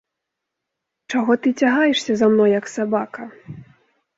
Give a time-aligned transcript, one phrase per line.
[1.13, 3.29] Чаго ты цягаешся за мной, як сабака?